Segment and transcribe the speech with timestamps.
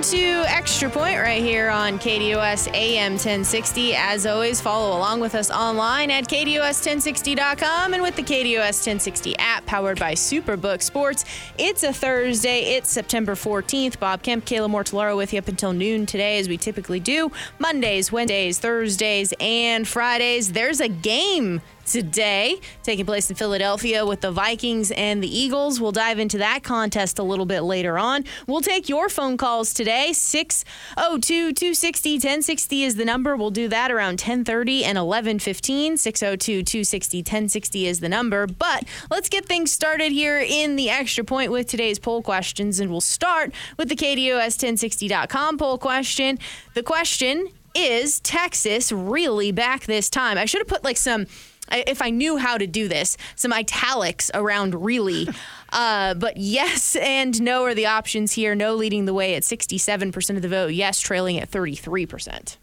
[0.00, 3.94] Into Extra Point right here on KDUS AM 1060.
[3.94, 9.66] As always, follow along with us online at KDUS1060.com and with the KDUS 1060 app
[9.66, 11.26] powered by Superbook Sports.
[11.58, 12.76] It's a Thursday.
[12.76, 14.00] It's September 14th.
[14.00, 17.30] Bob Kemp, Kayla Mortellaro with you up until noon today, as we typically do.
[17.58, 20.52] Mondays, Wednesdays, Thursdays, and Fridays.
[20.52, 21.60] There's a game
[21.92, 25.80] today, taking place in Philadelphia with the Vikings and the Eagles.
[25.80, 28.24] We'll dive into that contest a little bit later on.
[28.46, 30.12] We'll take your phone calls today.
[30.12, 33.36] 602 260 1060 is the number.
[33.36, 35.96] We'll do that around 1030 and 1115.
[35.96, 38.46] 602 260 1060 is the number.
[38.46, 42.80] But let's get things started here in the extra point with today's poll questions.
[42.80, 46.38] And we'll start with the KDUS1060.com poll question.
[46.74, 50.38] The question is Texas really back this time?
[50.38, 51.26] I should have put like some
[51.70, 55.28] if I knew how to do this, some italics around really.
[55.72, 58.56] Uh, but yes and no are the options here.
[58.56, 60.72] No leading the way at 67% of the vote.
[60.72, 62.56] Yes, trailing at 33%.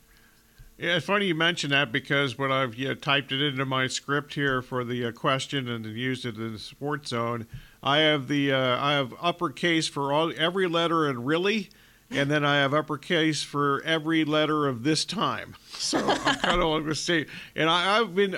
[0.78, 3.88] Yeah, it's funny you mention that because when I've you know, typed it into my
[3.88, 7.48] script here for the uh, question and then used it in the sports zone,
[7.82, 11.70] I have the uh, I have uppercase for all every letter in really,
[12.12, 15.56] and then I have uppercase for every letter of this time.
[15.70, 18.38] So I'm kind of going to say, and I, I've been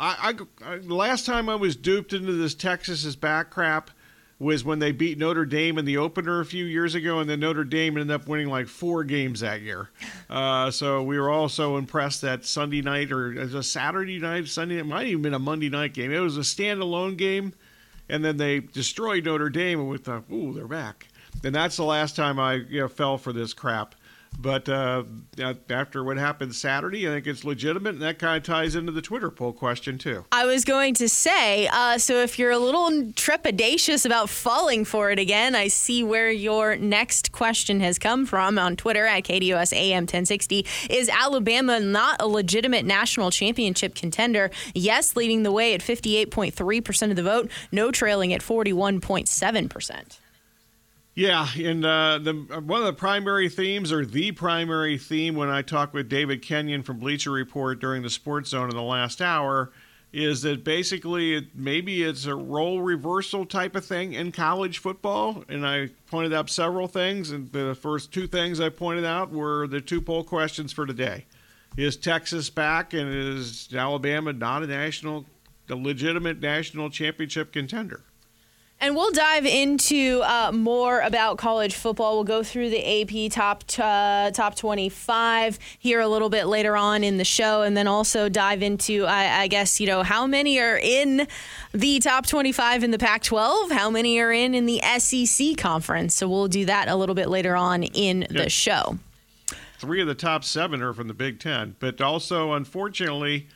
[0.00, 0.34] I,
[0.64, 3.90] I, last time I was duped into this Texas is back crap
[4.38, 7.40] was when they beat Notre Dame in the opener a few years ago, and then
[7.40, 9.90] Notre Dame ended up winning like four games that year.
[10.30, 14.78] Uh, so we were also impressed that Sunday night or as a Saturday night, Sunday
[14.78, 16.12] it might even been a Monday night game.
[16.12, 17.52] It was a standalone game,
[18.08, 21.08] and then they destroyed Notre Dame, and we thought, "Ooh, they're back."
[21.42, 23.96] And that's the last time I you know, fell for this crap.
[24.38, 25.04] But uh,
[25.68, 29.02] after what happened Saturday, I think it's legitimate, and that kind of ties into the
[29.02, 30.24] Twitter poll question too.
[30.32, 35.10] I was going to say, uh, so if you're a little trepidatious about falling for
[35.10, 39.74] it again, I see where your next question has come from on Twitter at KDUS
[39.74, 40.64] AM 1060.
[40.88, 44.50] Is Alabama not a legitimate national championship contender?
[44.74, 47.50] Yes, leading the way at 58.3% of the vote.
[47.72, 50.18] No, trailing at 41.7%.
[51.20, 55.60] Yeah, and uh, the one of the primary themes, or the primary theme, when I
[55.60, 59.70] talked with David Kenyon from Bleacher Report during the Sports Zone in the last hour,
[60.14, 65.44] is that basically it, maybe it's a role reversal type of thing in college football.
[65.46, 69.66] And I pointed out several things, and the first two things I pointed out were
[69.66, 71.26] the two poll questions for today:
[71.76, 75.26] Is Texas back, and is Alabama not a national,
[75.68, 78.04] a legitimate national championship contender?
[78.82, 82.14] And we'll dive into uh, more about college football.
[82.14, 87.04] We'll go through the AP top uh, top 25 here a little bit later on
[87.04, 90.58] in the show, and then also dive into, I, I guess, you know, how many
[90.60, 91.28] are in
[91.72, 96.14] the top 25 in the Pac-12, how many are in in the SEC conference.
[96.14, 98.98] So we'll do that a little bit later on in the show.
[99.78, 103.46] Three of the top seven are from the Big Ten, but also, unfortunately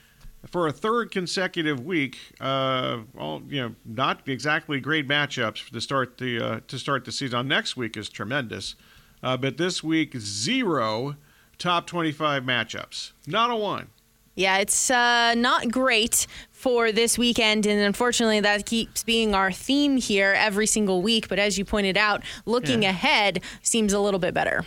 [0.46, 6.18] for a third consecutive week, uh, all you know, not exactly great matchups to start
[6.18, 7.48] the uh, to start the season.
[7.48, 8.74] Next week is tremendous,
[9.22, 11.16] uh, but this week zero
[11.58, 13.88] top twenty-five matchups, not a one.
[14.36, 19.96] Yeah, it's uh, not great for this weekend, and unfortunately, that keeps being our theme
[19.96, 21.28] here every single week.
[21.28, 22.90] But as you pointed out, looking yeah.
[22.90, 24.64] ahead seems a little bit better.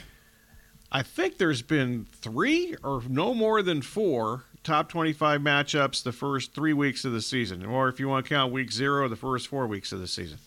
[0.90, 6.54] I think there's been three or no more than four top 25 matchups the first
[6.54, 9.48] three weeks of the season, or if you want to count week zero, the first
[9.48, 10.40] four weeks of the season.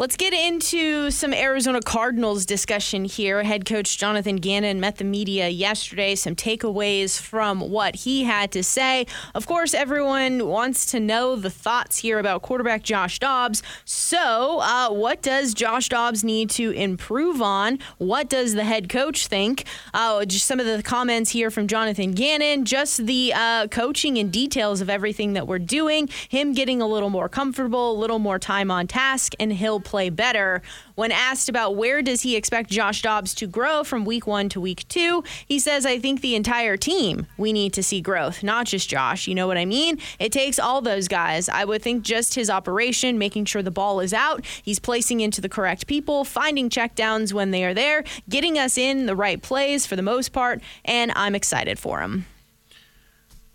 [0.00, 3.42] Let's get into some Arizona Cardinals discussion here.
[3.42, 6.14] Head coach Jonathan Gannon met the media yesterday.
[6.14, 9.08] Some takeaways from what he had to say.
[9.34, 13.60] Of course, everyone wants to know the thoughts here about quarterback Josh Dobbs.
[13.84, 17.80] So, uh, what does Josh Dobbs need to improve on?
[17.96, 19.64] What does the head coach think?
[19.92, 24.32] Uh, just some of the comments here from Jonathan Gannon, just the uh, coaching and
[24.32, 28.38] details of everything that we're doing, him getting a little more comfortable, a little more
[28.38, 30.62] time on task, and he'll play better.
[30.94, 34.60] When asked about where does he expect Josh Dobbs to grow from week one to
[34.60, 38.66] week two, he says, I think the entire team, we need to see growth, not
[38.66, 39.26] just Josh.
[39.26, 39.98] You know what I mean?
[40.18, 41.48] It takes all those guys.
[41.48, 45.40] I would think just his operation, making sure the ball is out, he's placing into
[45.40, 49.86] the correct people, finding checkdowns when they are there, getting us in the right plays
[49.86, 52.26] for the most part, and I'm excited for him.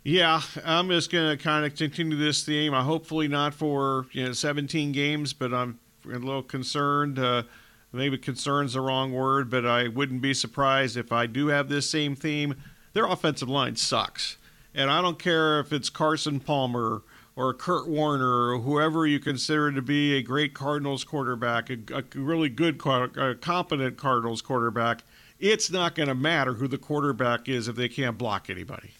[0.03, 2.73] Yeah, I'm just going to kind of continue this theme.
[2.73, 7.19] I hopefully not for you know 17 games, but I'm a little concerned.
[7.19, 7.43] Uh,
[7.91, 11.89] maybe concern's the wrong word, but I wouldn't be surprised if I do have this
[11.89, 12.55] same theme.
[12.93, 14.37] Their offensive line sucks,
[14.73, 17.01] and I don't care if it's Carson Palmer
[17.35, 22.03] or Kurt Warner or whoever you consider to be a great Cardinals quarterback, a, a
[22.13, 25.03] really good, a competent Cardinals quarterback.
[25.39, 28.91] It's not going to matter who the quarterback is if they can't block anybody.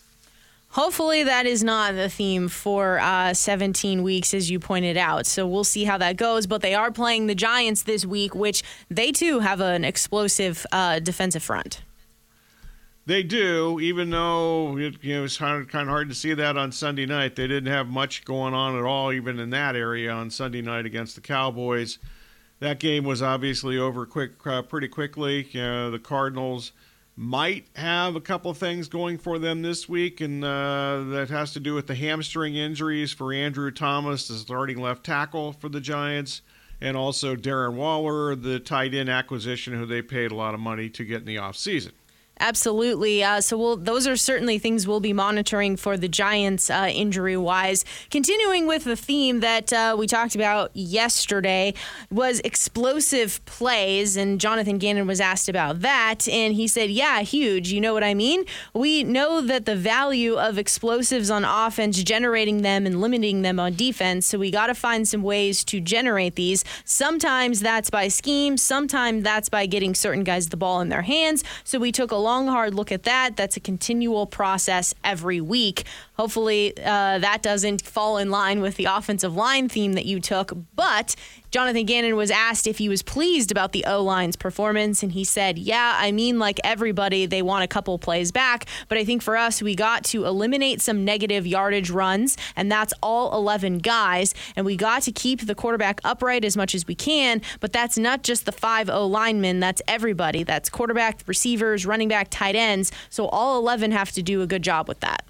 [0.73, 5.27] Hopefully, that is not the theme for uh, 17 weeks, as you pointed out.
[5.27, 6.47] So we'll see how that goes.
[6.47, 10.97] But they are playing the Giants this week, which they too have an explosive uh,
[10.97, 11.83] defensive front.
[13.05, 16.33] They do, even though it, you know, it's kind of, kind of hard to see
[16.33, 17.35] that on Sunday night.
[17.35, 20.87] They didn't have much going on at all, even in that area on Sunday night
[20.87, 21.99] against the Cowboys.
[22.61, 25.47] That game was obviously over quick, uh, pretty quickly.
[25.53, 26.71] Uh, the Cardinals
[27.15, 31.54] might have a couple of things going for them this week, and uh, that has
[31.54, 35.81] to do with the hamstring injuries for Andrew Thomas, the starting left tackle for the
[35.81, 36.42] Giants,
[36.81, 40.89] and also Darren Waller, the tight end acquisition, who they paid a lot of money
[40.89, 41.92] to get in the offseason.
[42.39, 43.24] Absolutely.
[43.24, 47.38] Uh, so we'll, those are certainly things we'll be monitoring for the Giants uh, injury
[47.38, 47.85] wise.
[48.09, 51.74] Continuing with the theme that uh, we talked about yesterday
[52.09, 57.71] was explosive plays, and Jonathan Gannon was asked about that, and he said, "Yeah, huge.
[57.71, 58.45] You know what I mean?
[58.74, 63.75] We know that the value of explosives on offense, generating them and limiting them on
[63.75, 64.25] defense.
[64.25, 66.65] So we got to find some ways to generate these.
[66.83, 68.57] Sometimes that's by scheme.
[68.57, 71.44] Sometimes that's by getting certain guys the ball in their hands.
[71.63, 73.35] So we took a long, hard look at that.
[73.35, 75.83] That's a continual process every week.
[76.17, 80.53] Hopefully, uh, that doesn't fall in line with the offensive line theme that you took.
[80.75, 81.15] But
[81.53, 85.23] Jonathan Gannon was asked if he was pleased about the O line's performance, and he
[85.23, 88.65] said, Yeah, I mean, like everybody, they want a couple plays back.
[88.87, 92.91] But I think for us, we got to eliminate some negative yardage runs, and that's
[93.03, 94.33] all 11 guys.
[94.55, 97.39] And we got to keep the quarterback upright as much as we can.
[97.59, 100.41] But that's not just the five O linemen, that's everybody.
[100.41, 102.92] That's quarterback, receivers, running back, tight ends.
[103.10, 105.25] So all 11 have to do a good job with that.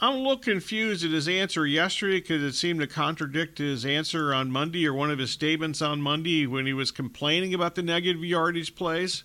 [0.00, 4.34] I'm a little confused at his answer yesterday because it seemed to contradict his answer
[4.34, 7.82] on Monday or one of his statements on Monday when he was complaining about the
[7.82, 9.24] negative yardage plays.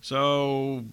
[0.00, 0.84] So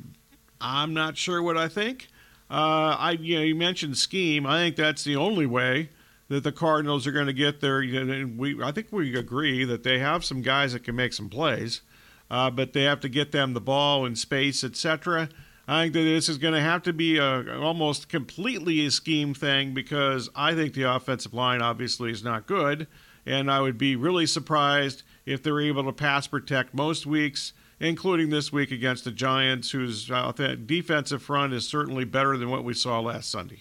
[0.60, 2.08] I'm not sure what I think.
[2.50, 4.46] Uh, I you know you mentioned scheme.
[4.46, 5.90] I think that's the only way
[6.28, 7.80] that the Cardinals are going to get there.
[7.80, 11.82] We I think we agree that they have some guys that can make some plays,
[12.32, 15.28] uh, but they have to get them the ball in space, etc.
[15.68, 19.34] I think that this is going to have to be a, almost completely a scheme
[19.34, 22.88] thing because I think the offensive line obviously is not good,
[23.26, 27.52] and I would be really surprised if they're able to pass protect most weeks,
[27.82, 30.32] including this week against the Giants, whose uh,
[30.66, 33.60] defensive front is certainly better than what we saw last Sunday.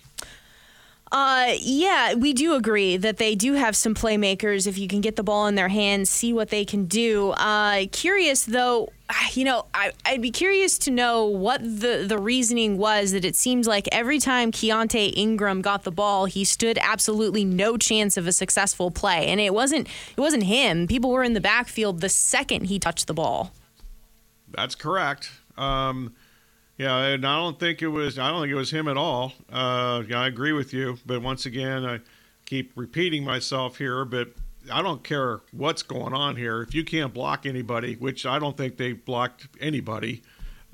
[1.13, 4.69] Uh, yeah, we do agree that they do have some playmakers.
[4.69, 7.31] If you can get the ball in their hands, see what they can do.
[7.31, 8.91] Uh, curious though,
[9.33, 13.35] you know, I, would be curious to know what the the reasoning was that it
[13.35, 18.29] seems like every time Keaontay Ingram got the ball, he stood absolutely no chance of
[18.29, 20.87] a successful play, and it wasn't it wasn't him.
[20.87, 23.53] People were in the backfield the second he touched the ball.
[24.49, 25.31] That's correct.
[25.57, 26.15] Um,
[26.81, 28.19] yeah, and I don't think it was.
[28.19, 29.35] I don't think it was him at all.
[29.53, 32.01] Uh, I agree with you, but once again, I
[32.47, 34.07] keep repeating myself here.
[34.07, 34.29] But
[34.73, 36.63] I don't care what's going on here.
[36.63, 40.23] If you can't block anybody, which I don't think they blocked anybody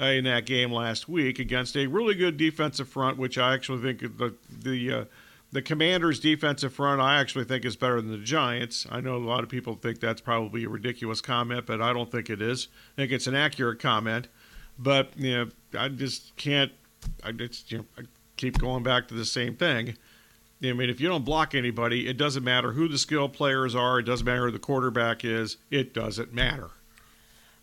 [0.01, 3.83] uh, in that game last week against a really good defensive front, which I actually
[3.83, 5.05] think the the uh,
[5.51, 8.87] the Commanders' defensive front I actually think is better than the Giants.
[8.93, 12.13] I know a lot of people think that's probably a ridiculous comment, but I don't
[12.13, 12.69] think it is.
[12.95, 14.29] I think it's an accurate comment.
[14.79, 16.73] But you know, I just can't.
[17.23, 18.03] I just you know, I
[18.37, 19.97] keep going back to the same thing.
[20.63, 23.99] I mean, if you don't block anybody, it doesn't matter who the skill players are.
[23.99, 25.59] It doesn't matter who the quarterback is.
[25.71, 26.71] It doesn't matter.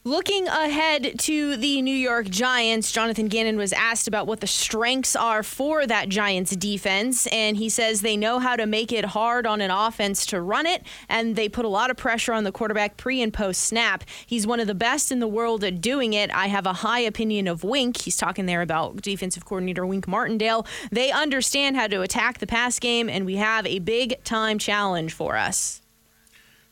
[0.05, 5.15] Looking ahead to the New York Giants, Jonathan Gannon was asked about what the strengths
[5.15, 9.48] are for that Giants defense, and he says they know how to make it hard
[9.48, 12.51] on an offense to run it, and they put a lot of pressure on the
[12.51, 14.03] quarterback pre and post snap.
[14.25, 16.29] He's one of the best in the world at doing it.
[16.36, 18.01] I have a high opinion of Wink.
[18.01, 20.67] He's talking there about defensive coordinator Wink Martindale.
[20.91, 25.13] They understand how to attack the pass game, and we have a big time challenge
[25.13, 25.79] for us.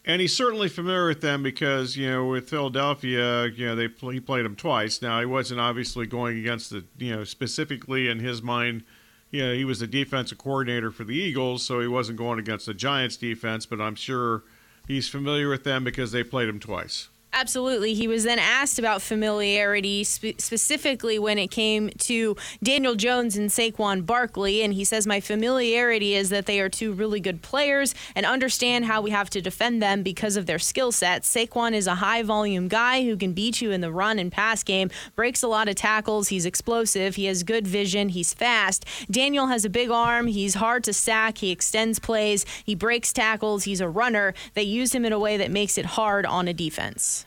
[0.03, 4.19] And he's certainly familiar with them because you know with Philadelphia, you know they he
[4.19, 5.01] played them twice.
[5.01, 8.83] Now he wasn't obviously going against the you know specifically in his mind.
[9.29, 12.65] You know he was the defensive coordinator for the Eagles, so he wasn't going against
[12.65, 13.67] the Giants defense.
[13.67, 14.43] But I'm sure
[14.87, 17.09] he's familiar with them because they played him twice.
[17.33, 17.93] Absolutely.
[17.93, 23.49] He was then asked about familiarity, spe- specifically when it came to Daniel Jones and
[23.49, 24.61] Saquon Barkley.
[24.61, 28.85] And he says, My familiarity is that they are two really good players and understand
[28.85, 31.33] how we have to defend them because of their skill sets.
[31.33, 34.61] Saquon is a high volume guy who can beat you in the run and pass
[34.61, 36.27] game, breaks a lot of tackles.
[36.27, 37.15] He's explosive.
[37.15, 38.09] He has good vision.
[38.09, 38.85] He's fast.
[39.09, 40.27] Daniel has a big arm.
[40.27, 41.37] He's hard to sack.
[41.37, 42.45] He extends plays.
[42.65, 43.63] He breaks tackles.
[43.63, 44.33] He's a runner.
[44.53, 47.20] They use him in a way that makes it hard on a defense.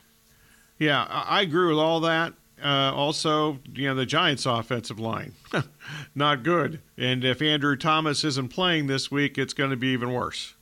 [0.84, 2.34] Yeah, I agree with all that.
[2.62, 5.32] Uh, also, you know, the Giants' offensive line,
[6.14, 6.80] not good.
[6.98, 10.52] And if Andrew Thomas isn't playing this week, it's going to be even worse.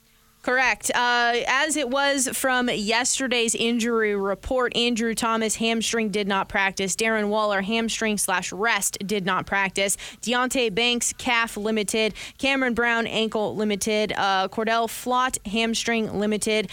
[0.43, 0.93] Correct.
[0.95, 6.95] Uh, as it was from yesterday's injury report, Andrew Thomas hamstring did not practice.
[6.95, 9.97] Darren Waller hamstring slash rest did not practice.
[10.21, 12.15] Deonte Banks calf limited.
[12.39, 14.13] Cameron Brown ankle limited.
[14.17, 16.71] Uh, Cor'Dale Flott hamstring limited.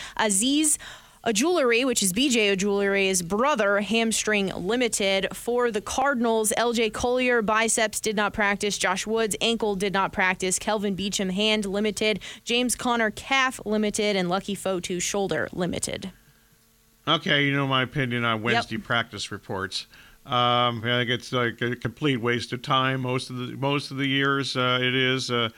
[1.26, 5.28] Azeez Ojulari, which is BJ Ojulari's brother, hamstring limited.
[5.34, 8.78] For the Cardinals, LJ Collier, biceps did not practice.
[8.78, 10.60] Josh Woods, ankle did not practice.
[10.60, 12.20] Kelvin Beachum, hand limited.
[12.44, 14.16] James Conner, calf limited.
[14.16, 16.12] And Leki Fotu, shoulder limited.
[17.08, 18.84] Okay, you know my opinion on Wednesday Yep.
[18.84, 19.88] practice reports.
[20.26, 23.02] Um, I think it's like a complete waste of time.
[23.02, 25.50] Most of the most of the years, uh, it is uh,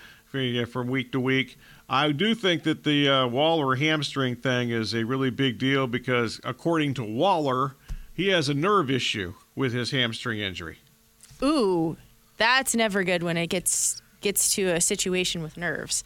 [0.70, 1.58] from week to week.
[1.94, 6.40] I do think that the uh, Waller hamstring thing is a really big deal because,
[6.46, 7.76] according to Waller,
[8.14, 10.78] he has a nerve issue with his hamstring injury.
[11.44, 11.98] Ooh,
[12.38, 16.06] that's never good when it gets gets to a situation with nerves.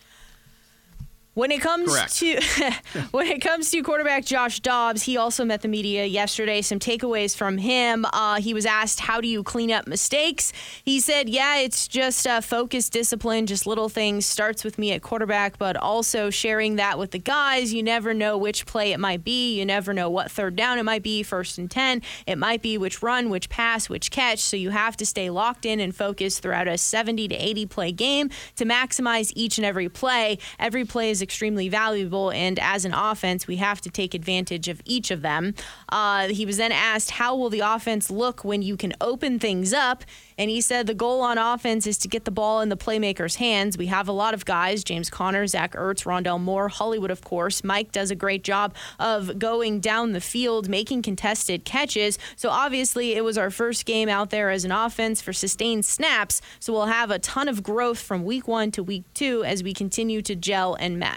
[1.36, 2.15] When it comes Correct.
[2.20, 2.39] to
[3.12, 6.62] when it comes to quarterback Josh Dobbs, he also met the media yesterday.
[6.62, 8.06] Some takeaways from him.
[8.13, 10.54] Uh, he was asked, "How do you clean up mistakes?"
[10.86, 14.25] He said, "Yeah, it's just uh, focus, discipline, just little things.
[14.25, 17.74] Starts with me at quarterback, but also sharing that with the guys.
[17.74, 19.60] You never know which play it might be.
[19.60, 21.22] You never know what third down it might be.
[21.22, 24.39] First and ten, it might be which run, which pass, which catch.
[24.39, 27.92] So you have to stay locked in and focused throughout a 70 to 80 play
[27.92, 30.38] game to maximize each and every play.
[30.60, 34.79] Every play is extremely valuable, and as an offense, we have to take advantage of
[34.86, 35.55] each of them.
[35.89, 39.74] Uh, he was then asked, How will the offense look when you can open things
[39.74, 40.05] up?
[40.38, 43.36] And he said the goal on offense is to get the ball in the playmakers'
[43.36, 43.77] hands.
[43.77, 47.63] We have a lot of guys James Conner, Zach Ertz, Rondale Moore, Hollywood, of course.
[47.63, 52.20] Mike does a great job of going down the field, making contested catches.
[52.36, 56.41] So obviously, it was our first game out there as an offense for sustained snaps.
[56.60, 59.74] So we'll have a ton of growth from week one to week two as we
[59.74, 61.14] continue to gel and mesh.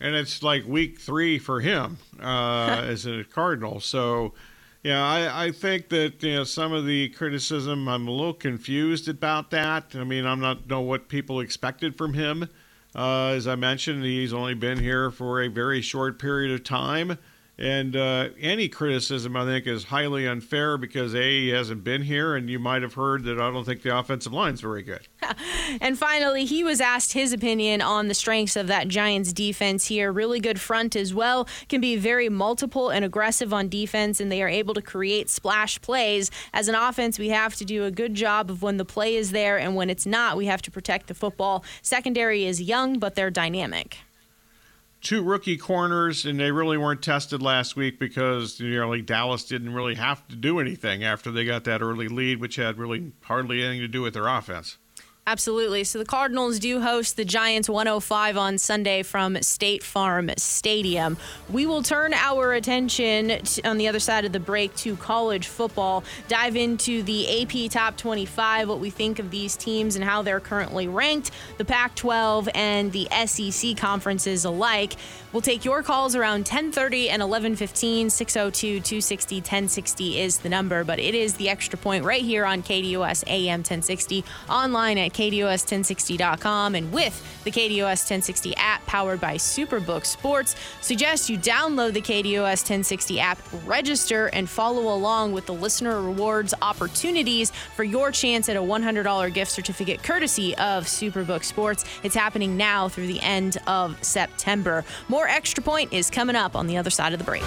[0.00, 3.80] And it's like week three for him uh, as a Cardinal.
[3.80, 4.34] So,
[4.82, 7.88] yeah, I, I think that you know some of the criticism.
[7.88, 9.94] I'm a little confused about that.
[9.94, 12.48] I mean, I'm not know what people expected from him.
[12.94, 17.18] Uh, as I mentioned, he's only been here for a very short period of time.
[17.58, 22.36] And uh, any criticism, I think, is highly unfair because A, he hasn't been here,
[22.36, 25.06] and you might have heard that I don't think the offensive line's very good.
[25.80, 30.12] And finally, he was asked his opinion on the strengths of that Giants defense here.
[30.12, 31.48] Really good front as well.
[31.68, 35.80] Can be very multiple and aggressive on defense, and they are able to create splash
[35.80, 36.30] plays.
[36.54, 39.32] As an offense, we have to do a good job of when the play is
[39.32, 41.64] there, and when it's not, we have to protect the football.
[41.82, 43.98] Secondary is young, but they're dynamic.
[45.06, 49.44] Two rookie corners, and they really weren't tested last week because you know, like Dallas
[49.44, 53.12] didn't really have to do anything after they got that early lead, which had really
[53.22, 54.78] hardly anything to do with their offense.
[55.28, 55.82] Absolutely.
[55.82, 61.16] So the Cardinals do host the Giants 105 on Sunday from State Farm Stadium.
[61.50, 65.48] We will turn our attention to, on the other side of the break to college
[65.48, 70.22] football, dive into the AP Top 25, what we think of these teams and how
[70.22, 74.94] they're currently ranked, the Pac 12 and the SEC conferences alike.
[75.32, 78.06] We'll take your calls around 10:30 and 11:15.
[78.06, 83.64] 602-260-1060 is the number, but it is the extra point right here on KDUS AM
[83.64, 90.56] 1060 online at KDUS1060.com and with the KDUS 1060 app powered by Superbook Sports.
[90.80, 96.52] Suggest you download the KDUS 1060 app, register, and follow along with the listener rewards
[96.60, 101.84] opportunities for your chance at a $100 gift certificate courtesy of Superbook Sports.
[102.02, 104.84] It's happening now through the end of September.
[105.08, 107.42] More Extra Point is coming up on the other side of the break.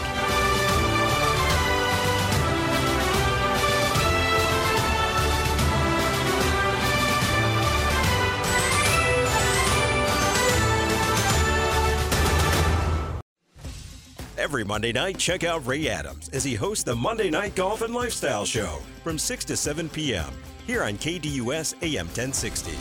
[14.49, 17.93] Every Monday night, check out Ray Adams as he hosts the Monday Night Golf and
[17.93, 20.33] Lifestyle Show from 6 to 7 p.m.
[20.65, 22.71] here on KDUS AM 1060.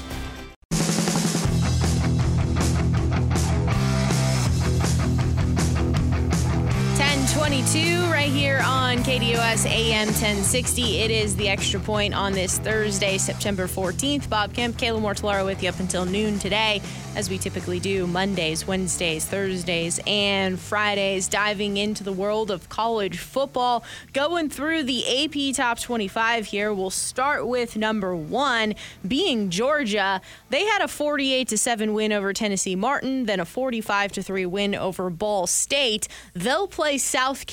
[7.35, 10.99] 22 here on KDUS AM 1060.
[10.99, 14.29] It is the extra point on this Thursday, September 14th.
[14.29, 16.83] Bob Kemp, Kayla Mortellaro with you up until noon today,
[17.15, 23.19] as we typically do Mondays, Wednesdays, Thursdays, and Fridays, diving into the world of college
[23.19, 23.85] football.
[24.13, 26.75] Going through the AP Top 25 here.
[26.75, 28.75] We'll start with number one,
[29.07, 30.21] being Georgia.
[30.51, 35.09] They had a 48 7 win over Tennessee Martin, then a 45 3 win over
[35.09, 36.09] Ball State.
[36.35, 37.47] They'll play South South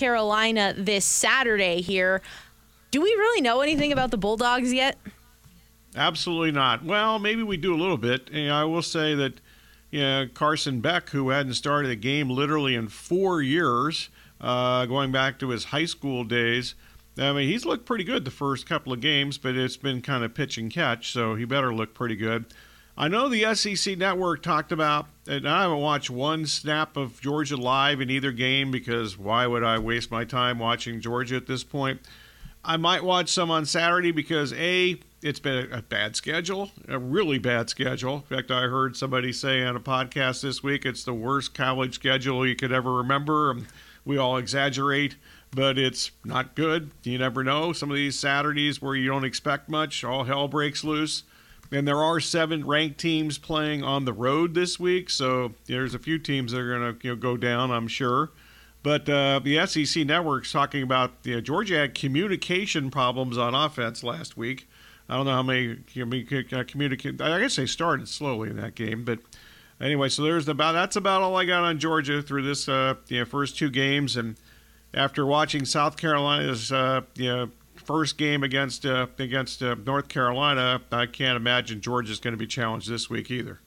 [0.74, 2.22] This Saturday here.
[2.92, 4.98] Do we really know anything about the Bulldogs yet?
[5.96, 6.84] Absolutely not.
[6.84, 8.34] Well, maybe we do a little bit.
[8.34, 9.40] I will say that
[9.92, 14.10] you know, Carson Beck, who hadn't started a game literally in four years,
[14.42, 16.76] uh, going back to his high school days,
[17.18, 20.24] I mean, he's looked pretty good the first couple of games, but it's been kind
[20.24, 22.46] of pitch and catch, so he better look pretty good.
[22.98, 27.58] I know the SEC network talked about, and I haven't watched one snap of Georgia
[27.58, 31.64] live in either game because why would I waste my time watching Georgia at this
[31.64, 32.02] point?
[32.64, 37.38] I might watch some on Saturday because A, it's been a bad schedule, a really
[37.38, 38.16] bad schedule.
[38.16, 41.96] In fact, I heard somebody say on a podcast this week it's the worst college
[41.96, 43.52] schedule you could ever remember.
[43.52, 43.68] Um,
[44.04, 45.16] we all exaggerate,
[45.52, 46.92] but it's not good.
[47.04, 47.74] You never know.
[47.74, 51.24] Some of these Saturdays where you don't expect much, all hell breaks loose.
[51.72, 56.00] And there are seven ranked teams playing on the road this week, so there's a
[56.00, 58.32] few teams that are going to you know, go down, I'm sure.
[58.84, 64.04] But uh, the SEC network's talking about you know, Georgia had communication problems on offense
[64.04, 64.70] last week.
[65.10, 67.20] I don't know how many you know, communicate.
[67.20, 69.20] I guess they started slowly in that game, but
[69.82, 73.20] anyway, so there's about that's about all I got on Georgia through this uh, you
[73.20, 74.36] know, first two games, and
[74.94, 77.50] after watching South Carolina's uh, you know,
[77.86, 82.48] first game against uh, against uh, North Carolina, I can't imagine Georgia's going to be
[82.48, 83.60] challenged this week either.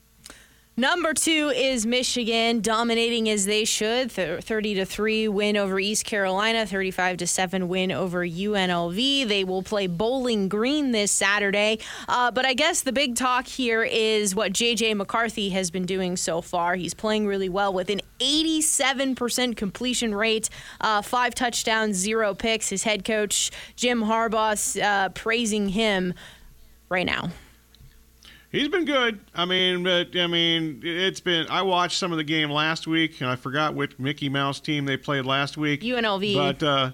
[0.79, 4.09] Number two is Michigan, dominating as they should.
[4.13, 9.27] 30 to 3 win over East Carolina, 35 to 7 win over UNLV.
[9.27, 11.79] They will play Bowling Green this Saturday.
[12.07, 16.15] Uh, but I guess the big talk here is what JJ McCarthy has been doing
[16.15, 16.75] so far.
[16.75, 20.49] He's playing really well with an 87% completion rate,
[20.79, 22.69] uh, five touchdowns, zero picks.
[22.69, 26.13] His head coach, Jim Harbaugh, uh, praising him
[26.87, 27.31] right now.
[28.51, 29.19] He's been good.
[29.35, 31.47] I mean, but I mean, it's been.
[31.49, 34.85] I watched some of the game last week, and I forgot which Mickey Mouse team
[34.85, 35.81] they played last week.
[35.81, 36.33] UNLV.
[36.33, 36.91] But uh,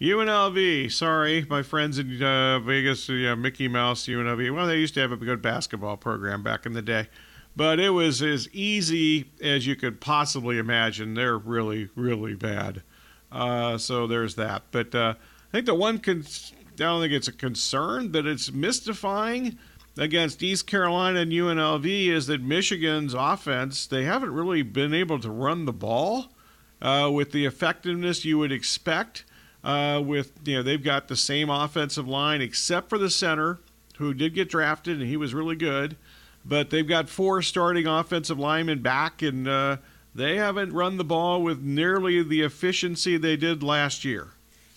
[0.00, 0.92] UNLV.
[0.92, 3.08] Sorry, my friends in uh, Vegas.
[3.08, 4.54] Yeah, Mickey Mouse, UNLV.
[4.54, 7.08] Well, they used to have a good basketball program back in the day,
[7.56, 11.14] but it was as easy as you could possibly imagine.
[11.14, 12.84] They're really, really bad.
[13.32, 14.62] Uh, so there's that.
[14.70, 18.52] But uh, I think the one con- I don't think it's a concern, but it's
[18.52, 19.58] mystifying
[19.96, 25.30] against East Carolina and UNLV is that Michigan's offense, they haven't really been able to
[25.30, 26.32] run the ball
[26.80, 29.24] uh, with the effectiveness you would expect.
[29.64, 33.60] Uh, with you know they've got the same offensive line except for the center
[33.98, 35.96] who did get drafted and he was really good,
[36.44, 39.76] but they've got four starting offensive linemen back and uh,
[40.16, 44.32] they haven't run the ball with nearly the efficiency they did last year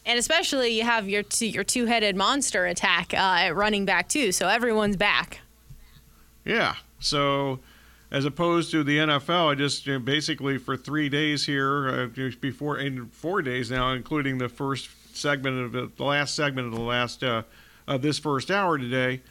[0.05, 4.07] and especially you have your two, your two headed monster attack uh, at running back
[4.07, 4.31] too.
[4.31, 5.41] So everyone's back.
[6.43, 6.75] Yeah.
[6.99, 7.59] So
[8.11, 12.29] as opposed to the NFL, I just you know, basically for three days here uh,
[12.39, 16.73] before in four days now, including the first segment of the, the last segment of
[16.73, 17.43] the last uh,
[17.87, 19.21] of this first hour today.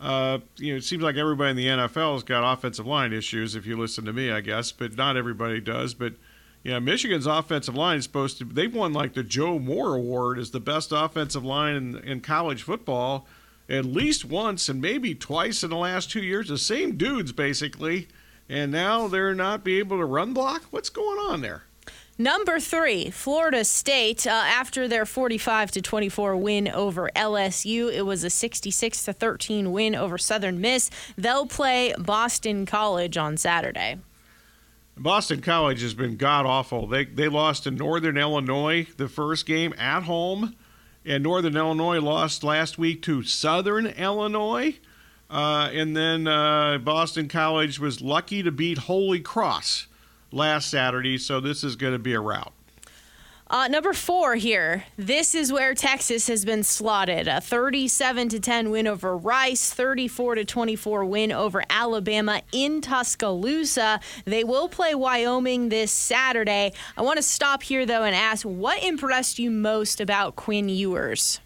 [0.00, 3.54] Uh, you know, it seems like everybody in the NFL has got offensive line issues.
[3.54, 5.92] If you listen to me, I guess, but not everybody does.
[5.92, 6.14] But
[6.62, 8.44] yeah, Michigan's offensive line is supposed to.
[8.44, 12.62] They've won like the Joe Moore Award as the best offensive line in, in college
[12.62, 13.26] football
[13.70, 16.48] at least once and maybe twice in the last two years.
[16.48, 18.08] The same dudes, basically.
[18.48, 20.64] And now they're not be able to run block?
[20.70, 21.62] What's going on there?
[22.18, 24.26] Number three, Florida State.
[24.26, 29.72] Uh, after their 45 to 24 win over LSU, it was a 66 to 13
[29.72, 30.90] win over Southern Miss.
[31.16, 33.98] They'll play Boston College on Saturday.
[35.00, 36.86] Boston College has been god awful.
[36.86, 40.54] They they lost to Northern Illinois the first game at home,
[41.06, 44.78] and Northern Illinois lost last week to Southern Illinois.
[45.30, 49.86] Uh, and then uh, Boston College was lucky to beat Holy Cross
[50.32, 52.52] last Saturday, so this is going to be a rout.
[53.50, 54.84] Uh, number four here.
[54.96, 57.26] This is where Texas has been slotted.
[57.26, 63.98] A 37 to 10 win over Rice, 34 to 24 win over Alabama in Tuscaloosa.
[64.24, 66.72] They will play Wyoming this Saturday.
[66.96, 71.40] I want to stop here though and ask, what impressed you most about Quinn Ewers?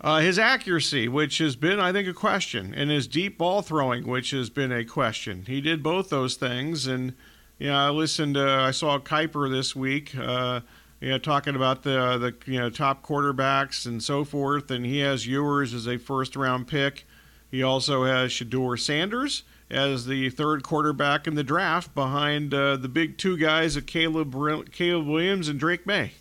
[0.00, 4.06] Uh, his accuracy, which has been, I think, a question, and his deep ball throwing,
[4.06, 5.44] which has been a question.
[5.46, 7.14] He did both those things, and
[7.58, 8.36] know, I listened.
[8.36, 10.16] I saw Kiper this week.
[10.16, 10.60] Uh,
[11.00, 14.98] you know, talking about the the you know top quarterbacks and so forth, and he
[15.00, 17.06] has Ewers as a first round pick.
[17.50, 22.88] He also has Shedeur Sanders as the third quarterback in the draft behind uh, the
[22.88, 24.32] big two guys of Caleb
[24.72, 26.12] Caleb Williams and Drake Maye.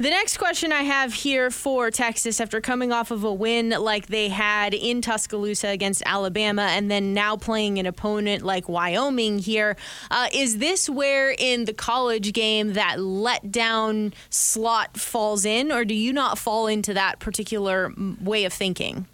[0.00, 4.06] The next question I have here for Texas after coming off of a win like
[4.06, 9.76] they had in Tuscaloosa against Alabama and then now playing an opponent like Wyoming here,
[10.12, 15.94] uh, is this where in the college game that letdown slot falls in, or do
[15.94, 19.08] you not fall into that particular way of thinking?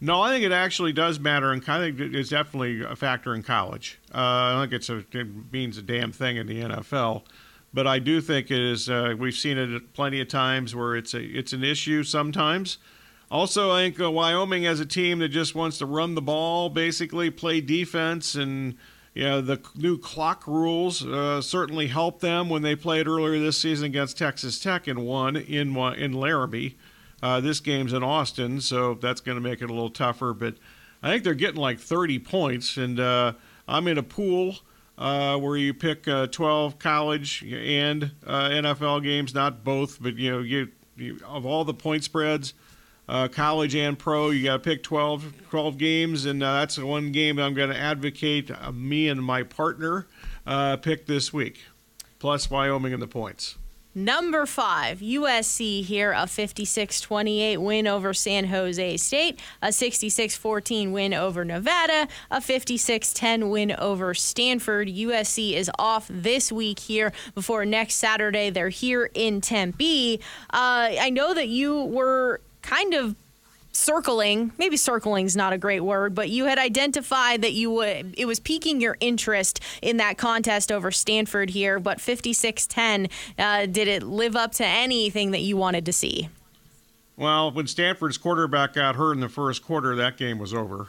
[0.00, 3.42] No, I think it actually does matter, and I think it's definitely a factor in
[3.42, 3.98] college.
[4.14, 4.18] Uh,
[4.54, 7.22] I think it's a, it means a damn thing in the NFL.
[7.74, 8.90] But I do think it is.
[8.90, 12.78] Uh, we've seen it plenty of times where it's a it's an issue sometimes.
[13.30, 16.68] Also, I think uh, Wyoming as a team that just wants to run the ball,
[16.68, 18.76] basically play defense, and
[19.14, 23.56] you know the new clock rules uh, certainly helped them when they played earlier this
[23.56, 26.76] season against Texas Tech and won in in Laramie.
[27.22, 30.34] Uh, this game's in Austin, so that's going to make it a little tougher.
[30.34, 30.56] But
[31.02, 33.32] I think they're getting like 30 points, and uh,
[33.66, 34.56] I'm in a pool
[35.02, 40.30] uh, where you pick uh, 12 college and uh, NFL games, not both, but you
[40.30, 42.54] know, you, you of all the point spreads,
[43.08, 46.86] uh, college and pro, you got to pick 12, 12 games, and uh, that's the
[46.86, 50.06] one game I'm going to advocate uh, me and my partner
[50.82, 51.64] pick this week,
[52.20, 53.58] plus Wyoming and the points.
[53.94, 60.92] Number five, USC here, a 56 28 win over San Jose State, a 66 14
[60.92, 64.88] win over Nevada, a 56 10 win over Stanford.
[64.88, 68.48] USC is off this week here before next Saturday.
[68.48, 70.20] They're here in Tempe.
[70.48, 73.14] Uh, I know that you were kind of
[73.72, 78.14] circling maybe circling is not a great word but you had identified that you would
[78.18, 83.88] it was piquing your interest in that contest over stanford here but 56-10 uh, did
[83.88, 86.28] it live up to anything that you wanted to see?
[87.16, 90.88] Well when stanford's quarterback got hurt in the first quarter that game was over.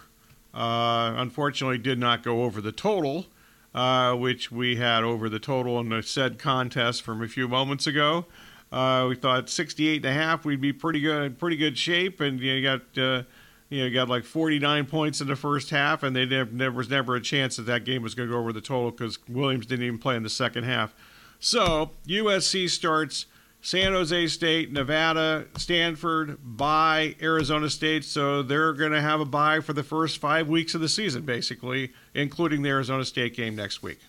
[0.54, 3.26] Uh, unfortunately did not go over the total
[3.74, 7.88] uh, which we had over the total in the said contest from a few moments
[7.88, 8.26] ago
[8.74, 12.40] uh, we thought 68 and a half we'd be pretty good, pretty good shape, and
[12.40, 13.24] you got uh,
[13.70, 16.90] you know got like 49 points in the first half, and they never, there was
[16.90, 19.68] never a chance that that game was going to go over the total because Williams
[19.68, 20.96] didn't even play in the second half.
[21.40, 23.28] So USC starts
[23.62, 28.04] San Jose State, Nevada, Stanford, by Arizona State.
[28.04, 31.24] So they're going to have a bye for the first five weeks of the season,
[31.24, 34.00] basically, including the Arizona State game next week.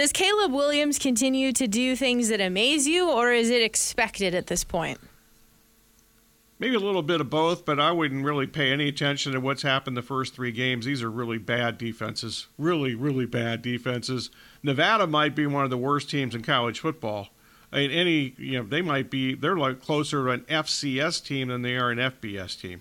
[0.00, 4.46] Does Caleb Williams continue to do things that amaze you, or is it expected at
[4.46, 4.98] this point?
[6.58, 9.60] Maybe a little bit of both, but I wouldn't really pay any attention to what's
[9.60, 10.86] happened the first three games.
[10.86, 12.46] These are really bad defenses.
[12.56, 14.30] Really, really bad defenses.
[14.62, 17.28] Nevada might be one of the worst teams in college football.
[17.70, 21.48] I mean, any, you know, they might be, they're like closer to an FCS team
[21.48, 22.80] than they are an FBS team.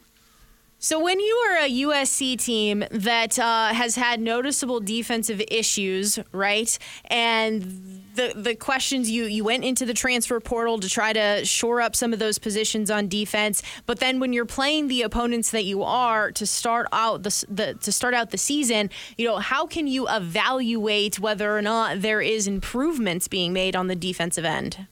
[0.81, 6.79] So, when you are a USC team that uh, has had noticeable defensive issues, right,
[7.05, 11.81] and the the questions you you went into the transfer portal to try to shore
[11.81, 15.65] up some of those positions on defense, but then when you're playing the opponents that
[15.65, 19.67] you are to start out the, the to start out the season, you know, how
[19.67, 24.87] can you evaluate whether or not there is improvements being made on the defensive end?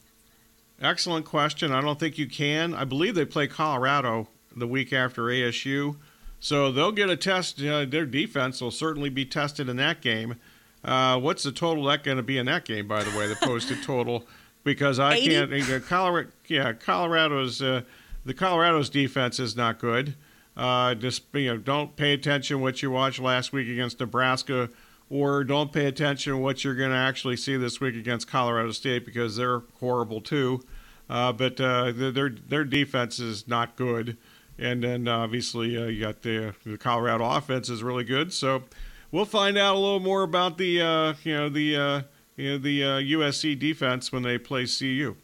[0.82, 1.71] Excellent question.
[1.71, 2.73] I don't think you can.
[2.73, 4.28] I believe they play Colorado
[4.60, 5.98] the week after ASU.
[6.39, 7.62] So they'll get a test.
[7.62, 10.36] Uh, their defense will certainly be tested in that game.
[10.84, 13.36] Uh, what's the total that going to be in that game, by the way, the
[13.36, 14.26] posted total?
[14.63, 15.28] Because I 80?
[15.28, 15.72] can't.
[15.72, 17.82] Uh, Colorado, yeah, Colorado's uh,
[18.26, 20.15] the Colorado's defense is not good.
[20.56, 24.70] Uh, just you know, don't pay attention what you watched last week against Nebraska,
[25.10, 29.06] or don't pay attention what you're going to actually see this week against Colorado State
[29.06, 30.63] because they're horrible too.
[31.10, 34.17] Uh, but their their defense is not good.
[34.60, 38.34] And then obviously uh, you got the the Colorado offense is really good.
[38.34, 38.63] So
[39.12, 42.02] we'll find out a little more about the uh, you know the uh,
[42.36, 45.15] you know the USC uh, defense when they play CU.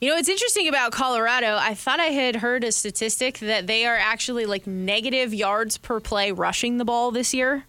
[0.00, 3.84] You know, what's interesting about Colorado, I thought I had heard a statistic that they
[3.84, 7.64] are actually like negative yards per play rushing the ball this year.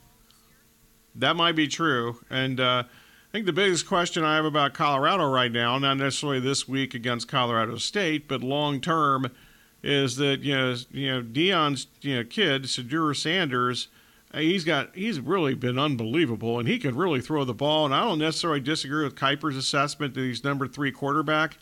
[1.15, 2.19] That might be true.
[2.29, 6.39] And uh, I think the biggest question I have about Colorado right now, not necessarily
[6.39, 9.31] this week against Colorado State, but long term,
[9.83, 13.87] is that you know you know Deion's you know kid Shedeur Sanders.
[14.33, 17.85] uh, He's got he's really been unbelievable, and he can really throw the ball.
[17.85, 21.57] And I don't necessarily disagree with Kiper's assessment that he's number three quarterback,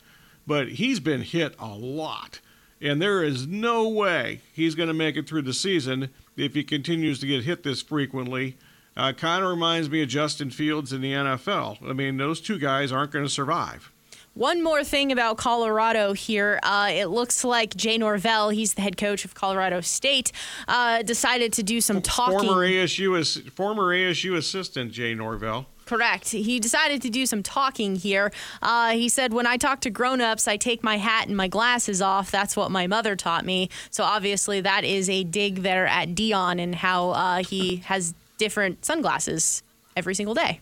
[0.46, 2.40] but he's been hit a lot,
[2.80, 6.64] and there is no way he's going to make it through the season if he
[6.64, 8.56] continues to get hit this frequently.
[8.96, 11.88] Uh, kind of reminds me of Justin Fields in the NFL.
[11.88, 13.92] I mean, those two guys aren't going to survive.
[14.38, 16.60] One more thing about Colorado here.
[16.62, 20.30] Uh, it looks like Jay Norvell, he's the head coach of Colorado State,
[20.68, 22.48] uh, decided to do some talking.
[22.48, 25.66] Former ASU, former ASU assistant Jay Norvell.
[25.86, 26.28] Correct.
[26.28, 28.30] He decided to do some talking here.
[28.62, 31.48] Uh, he said, When I talk to grown ups, I take my hat and my
[31.48, 32.30] glasses off.
[32.30, 33.70] That's what my mother taught me.
[33.90, 38.84] So obviously, that is a dig there at Deion and how uh, he has different
[38.84, 39.64] sunglasses
[39.96, 40.60] every single day.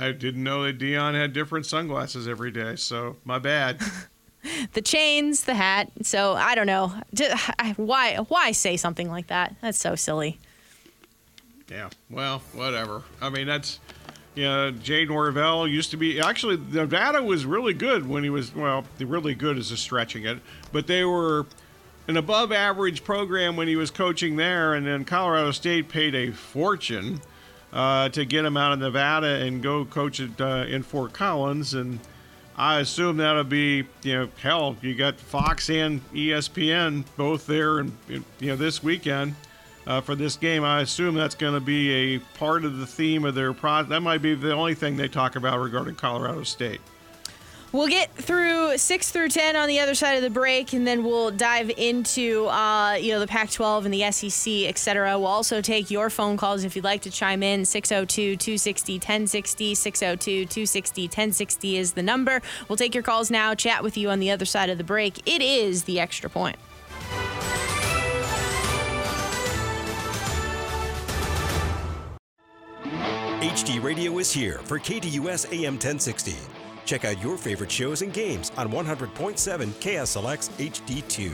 [0.00, 3.80] I didn't know that Deion had different sunglasses every day, so my bad.
[4.72, 5.92] The chains, the hat.
[6.02, 6.92] So I don't know.
[7.76, 9.54] Why, why say something like that?
[9.60, 10.40] That's so silly.
[11.70, 13.04] yeah, well, whatever.
[13.20, 13.78] I mean, that's
[14.34, 18.54] you know, Jay Norvell used to be actually Nevada was really good when he was
[18.54, 20.38] well, really good is a stretching it,
[20.72, 21.46] but they were
[22.08, 26.32] an above average program when he was coaching there, and then Colorado State paid a
[26.32, 27.20] fortune
[27.72, 31.74] uh, to get him out of Nevada and go coach at uh, in Fort Collins,
[31.74, 31.98] and
[32.56, 37.96] I assume that'll be you know hell, you got Fox and ESPN both there, and
[38.08, 39.34] you know this weekend.
[39.84, 43.24] Uh, for this game, I assume that's going to be a part of the theme
[43.24, 43.82] of their pro.
[43.82, 46.80] That might be the only thing they talk about regarding Colorado State.
[47.72, 51.02] We'll get through six through ten on the other side of the break, and then
[51.02, 55.18] we'll dive into uh, you know the Pac-12 and the SEC, et cetera.
[55.18, 57.62] We'll also take your phone calls if you'd like to chime in.
[57.62, 62.42] 602-260-1060, 602-260-1060 is the number.
[62.68, 63.54] We'll take your calls now.
[63.54, 65.26] Chat with you on the other side of the break.
[65.26, 66.56] It is the extra point.
[73.40, 76.61] HD Radio is here for KDUS AM 1060.
[76.84, 81.32] Check out your favorite shows and games on 100.7 KSLX HD2.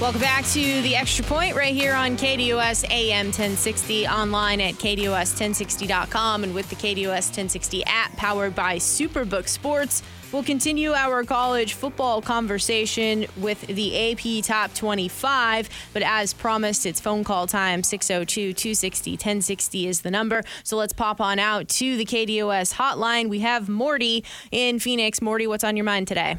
[0.00, 6.42] Welcome back to the Extra Point right here on KDUS AM 1060, online at KDUS1060.com
[6.42, 10.02] and with the KDUS 1060 app powered by Superbook Sports.
[10.32, 17.00] We'll continue our college football conversation with the AP Top 25, but as promised, it's
[17.00, 20.44] phone call time 602 260 1060 is the number.
[20.62, 23.28] So let's pop on out to the KDUS hotline.
[23.28, 25.20] We have Morty in Phoenix.
[25.20, 26.36] Morty, what's on your mind today?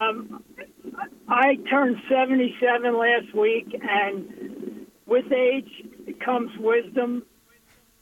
[0.00, 0.44] Um,
[1.26, 5.70] I turned 77 last week, and with age
[6.22, 7.22] comes wisdom.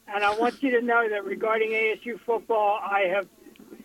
[0.08, 3.28] And I want you to know that regarding ASU football, I have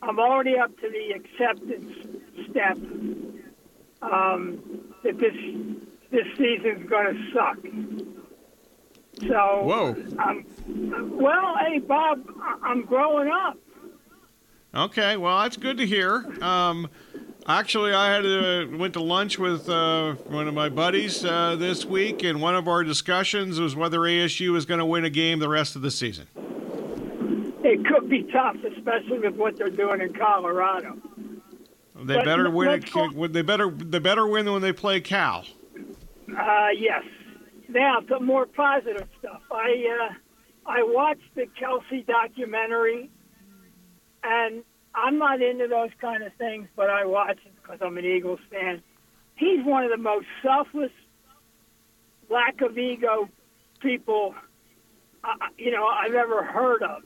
[0.01, 1.93] I'm already up to the acceptance
[2.49, 2.77] step.
[4.01, 5.36] Um, that this
[6.12, 7.57] this season's going to suck.
[9.27, 9.95] So, Whoa.
[10.19, 10.45] Um,
[11.17, 12.23] well, hey Bob,
[12.63, 13.57] I'm growing up.
[14.75, 16.25] Okay, well that's good to hear.
[16.41, 16.89] Um,
[17.47, 21.83] actually, I had to, went to lunch with uh, one of my buddies uh, this
[21.83, 25.39] week, and one of our discussions was whether ASU is going to win a game
[25.39, 26.27] the rest of the season.
[27.69, 30.95] It could be tough, especially with what they're doing in Colorado.
[32.06, 32.69] They But better win.
[32.69, 35.43] let's It, go- they better they better win when they play Cal.
[36.30, 37.03] Uh, yes.
[37.67, 39.41] Now, to more positive stuff.
[39.51, 40.13] I uh,
[40.69, 43.10] I watched the Kelce documentary,
[44.23, 44.63] and
[44.95, 48.39] I'm not into those kind of things, but I watch it because I'm an Eagles
[48.49, 48.82] fan.
[49.36, 50.91] He's one of the most selfless,
[52.30, 53.27] lack of ego
[53.82, 54.34] people,
[55.23, 55.27] uh,
[55.58, 57.03] you know, I've ever heard of.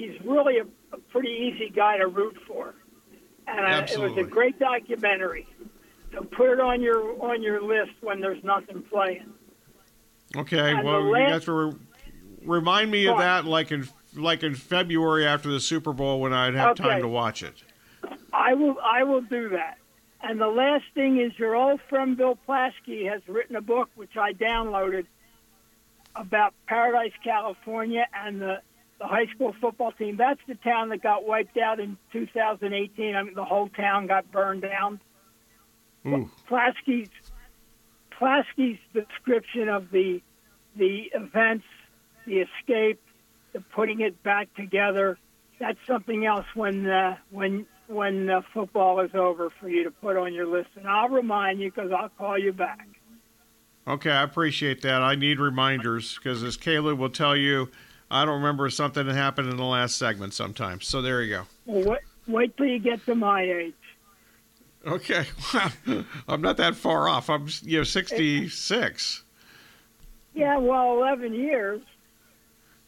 [0.00, 2.74] He's really a, a pretty easy guy to root for,
[3.46, 5.46] and uh, it was a great documentary.
[6.12, 9.30] So put it on your on your list when there's nothing playing.
[10.36, 11.72] Okay, And well the you last- have to re-
[12.44, 13.86] remind me of that, like in
[14.16, 17.62] like in February after the Super Bowl when I'd have time to watch it.
[18.32, 19.76] I will I will do that.
[20.22, 24.16] And the last thing is your old friend Bill Plaschke has written a book which
[24.16, 25.06] I downloaded
[26.16, 28.60] about Paradise, California and the,
[29.00, 30.16] the high school football team.
[30.16, 33.16] That's the town that got wiped out in 2018.
[33.16, 35.00] I mean the whole town got burned down.
[36.06, 37.10] Ooh, Plaschke's
[38.20, 40.22] Plaschke's description of the
[40.76, 41.64] the events,
[42.26, 43.00] the escape,
[43.52, 45.18] the putting it back together.
[45.58, 46.46] That's something else.
[46.54, 50.68] When uh, when when uh, football is over for you to put on your list,
[50.76, 52.86] and I'll remind you because I'll call you back.
[53.86, 55.02] Okay, I appreciate that.
[55.02, 57.70] I need reminders because, as Caleb will tell you,
[58.10, 60.86] I don't remember something that happened in the last segment sometimes.
[60.86, 61.46] So there you go.
[61.66, 63.74] Well, wait, wait till you get to my age.
[64.86, 65.26] Okay,
[66.28, 67.28] I'm not that far off.
[67.28, 69.22] I'm you know 66.
[70.34, 71.82] Yeah, well, 11 years.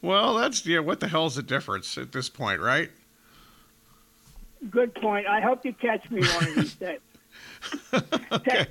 [0.01, 0.81] Well, that's yeah.
[0.81, 2.91] What the hell's the difference at this point, right?
[4.71, 5.27] Good point.
[5.27, 7.01] I hope you catch me one of these days.
[8.33, 8.67] okay.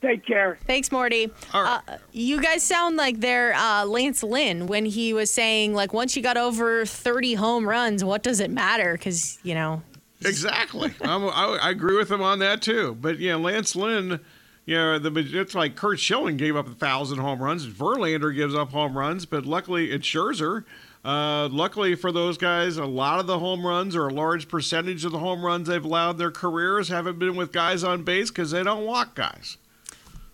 [0.00, 0.58] Take, take care.
[0.66, 1.30] Thanks, Morty.
[1.52, 1.80] All right.
[1.88, 6.16] Uh, you guys sound like they're uh, Lance Lynn when he was saying, like, once
[6.16, 8.94] you got over 30 home runs, what does it matter?
[8.94, 9.82] Because, you know,
[10.24, 10.92] Exactly.
[11.00, 12.96] I'm, I, I agree with him on that too.
[13.00, 14.20] But yeah, Lance Lynn,
[14.66, 17.66] you know, the, it's like Curt Schilling gave up a thousand home runs.
[17.66, 20.64] Verlander gives up home runs, but luckily it's Scherzer.
[21.02, 25.04] Uh, luckily for those guys, a lot of the home runs or a large percentage
[25.04, 28.50] of the home runs they've allowed their careers haven't been with guys on base because
[28.50, 29.56] they don't walk guys.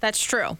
[0.00, 0.58] That's true.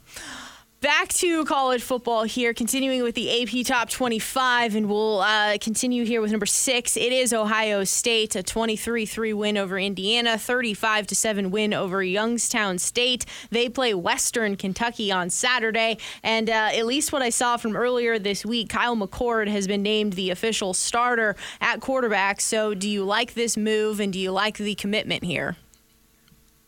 [0.83, 6.05] Back to college football here, continuing with the AP Top 25, and we'll uh, continue
[6.05, 6.99] here with number six.
[6.99, 13.25] It is Ohio State, a 23-3 win over Indiana, 35 7 win over Youngstown State.
[13.51, 18.19] They play Western Kentucky on Saturday, and uh, at least what I saw from earlier
[18.19, 22.41] this week, Kyle McCord has been named the official starter at quarterback.
[22.41, 25.57] So, do you like this move, and do you like the commitment here?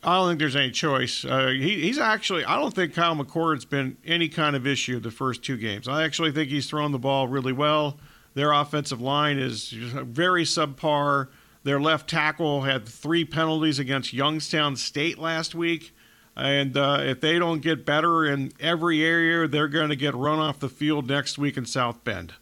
[0.03, 1.25] I don't think there's any choice.
[1.25, 5.11] Uh, he, he's actually, I don't think Kyle McCord's been any kind of issue the
[5.11, 5.89] first two games.
[5.89, 7.99] I actually think he's thrown the ball really well.
[8.35, 11.29] Their offensive line is very subpar.
[11.65, 15.93] Their left tackle had three penalties against Youngstown State last week.
[16.37, 20.39] And uh, if they don't get better in every area, they're going to get run
[20.39, 22.35] off the field next week in South Bend.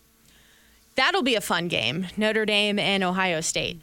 [0.96, 3.80] That'll be a fun game Notre Dame and Ohio State.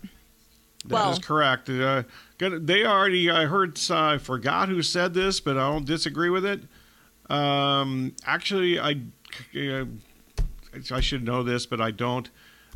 [0.86, 1.70] That well, is correct.
[1.70, 2.04] Uh,
[2.50, 6.62] they already, I heard, I forgot who said this, but I don't disagree with it.
[7.30, 9.02] Um, actually, I,
[10.92, 12.30] I should know this, but I don't.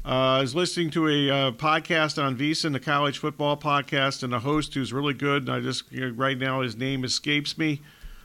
[0.05, 4.33] Uh, I was listening to a uh, podcast on VSiN, the college football podcast, and
[4.33, 5.43] a host who's really good.
[5.43, 7.81] And I just, you know, right now, his name escapes me.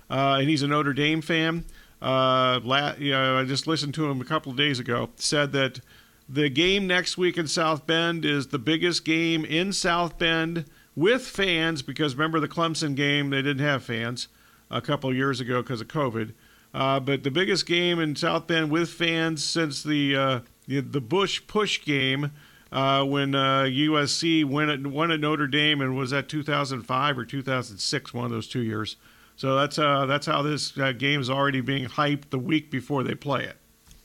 [0.09, 1.64] Uh, and he's a Notre Dame fan.
[2.00, 5.11] Uh, la- you know, I just listened to him a couple of days ago.
[5.16, 5.81] Said that
[6.28, 11.26] the game next week in South Bend is the biggest game in South Bend with
[11.26, 14.28] fans because remember the Clemson game, they didn't have fans
[14.70, 16.33] a couple years ago because of COVID.
[16.74, 21.42] Uh, but the biggest game in South Bend with fans since the uh, the, Bush
[21.46, 22.31] push game
[22.70, 27.24] uh, when USC uh, won at, won at Notre Dame and was that 2005 or
[27.26, 28.96] 2006, one of those two years.
[29.37, 33.02] So that's uh, that's how this uh, game is already being hyped the week before
[33.02, 33.57] they play it.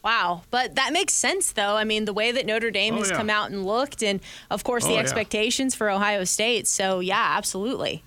[0.08, 0.43] Wow.
[0.52, 1.76] But that makes sense, though.
[1.76, 3.17] I mean, the way that Notre Dame Oh, has yeah.
[3.17, 5.02] come out and looked, and of course, Oh, the yeah.
[5.02, 6.65] expectations for Ohio State.
[6.65, 8.04] So, yeah, absolutely.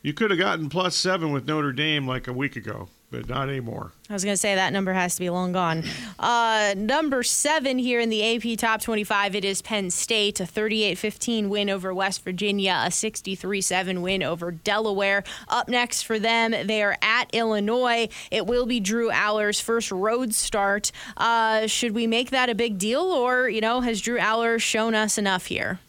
[0.00, 3.48] You could have gotten plus seven with Notre Dame like a week ago, but not
[3.48, 3.92] anymore.
[4.08, 5.84] I was going to say that number has to be long gone.
[6.18, 10.96] Uh, number seven here in the AP Top 25, it is Penn State, a 38
[10.96, 15.24] 15 win over West Virginia, a 63 7 win over Delaware.
[15.48, 18.08] Up next for them, they are at Illinois.
[18.30, 20.92] It will be Drew Allar's first road start.
[21.16, 24.94] Uh, should we make that a big deal, or, you know, has Drew Aller shown
[24.94, 25.80] us enough here?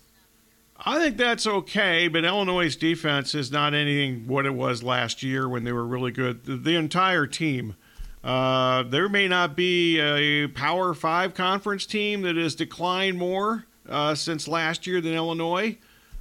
[0.83, 5.47] I think that's okay, but Illinois' defense is not anything what it was last year
[5.47, 6.45] when they were really good.
[6.45, 7.75] The, the entire team.
[8.23, 14.15] Uh, there may not be a Power Five conference team that has declined more uh,
[14.15, 15.77] since last year than Illinois.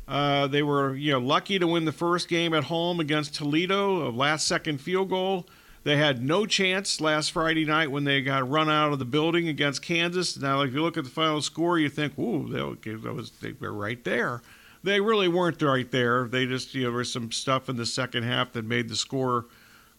[0.07, 4.09] Uh, they were, you know, lucky to win the first game at home against Toledo,
[4.09, 5.47] a last-second field goal.
[5.83, 9.49] They had no chance last Friday night when they got run out of the building
[9.49, 10.39] against Kansas.
[10.39, 13.55] Now, if you look at the final score, you think, "Ooh, they, that was they
[13.59, 14.43] were right there."
[14.83, 16.27] They really weren't right there.
[16.27, 18.97] They just, you know, there was some stuff in the second half that made the
[18.97, 19.47] score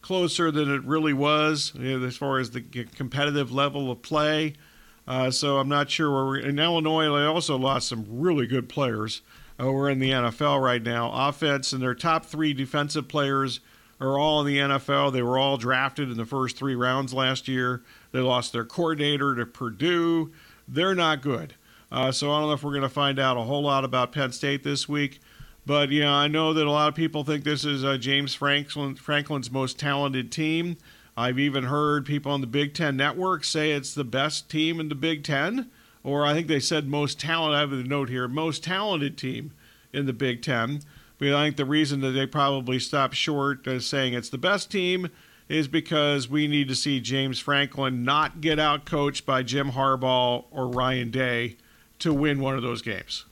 [0.00, 4.54] closer than it really was you know, as far as the competitive level of play.
[5.06, 7.04] Uh, so I'm not sure where in Illinois.
[7.04, 9.22] They also lost some really good players.
[9.60, 11.10] Uh, we're in the NFL right now.
[11.28, 13.60] Offense and their top three defensive players
[14.04, 15.12] are all in the NFL.
[15.12, 17.82] They were all drafted in the first three rounds last year.
[18.12, 20.32] They lost their coordinator to Purdue.
[20.68, 21.54] They're not good.
[21.90, 24.12] Uh, so I don't know if we're going to find out a whole lot about
[24.12, 25.20] Penn State this week.
[25.64, 28.34] But you know, I know that a lot of people think this is uh, James
[28.34, 30.76] Franklin, Franklin's most talented team.
[31.16, 34.88] I've even heard people on the Big Ten Network say it's the best team in
[34.88, 35.70] the Big Ten,
[36.02, 37.56] or I think they said most talented.
[37.56, 39.52] I have a note here: most talented team
[39.92, 40.80] in the Big Ten.
[41.22, 44.72] But I think the reason that they probably stopped short of saying it's the best
[44.72, 45.08] team
[45.48, 50.46] is because we need to see James Franklin not get out coached by Jim Harbaugh
[50.50, 51.58] or Ryan Day
[52.00, 53.24] to win one of those games.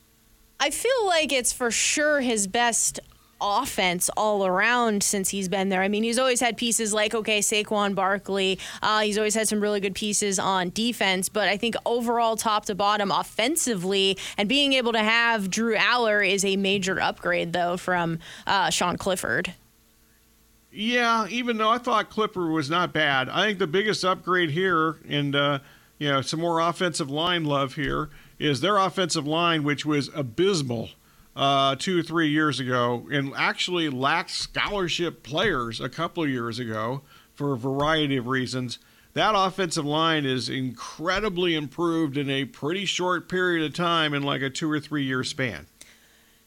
[0.57, 3.01] I feel like it's for sure his best
[3.41, 5.81] offense all around since he's been there.
[5.81, 8.59] I mean, he's always had pieces like, okay, Saquon Barkley.
[8.81, 12.65] Uh, he's always had some really good pieces on defense, but I think overall, top
[12.65, 17.77] to bottom, offensively, and being able to have Drew Allar is a major upgrade, though,
[17.77, 19.53] from uh, Sean Clifford.
[20.71, 24.97] Yeah, even though I thought Clipper was not bad, I think the biggest upgrade here,
[25.07, 25.59] and uh,
[25.97, 30.89] you know, some more offensive line love here, is their offensive line, which was abysmal
[31.35, 36.59] uh, two or three years ago and actually lacked scholarship players a couple of years
[36.59, 37.01] ago
[37.33, 38.79] for a variety of reasons.
[39.13, 44.41] That offensive line is incredibly improved in a pretty short period of time in like
[44.41, 45.67] a two or three year span.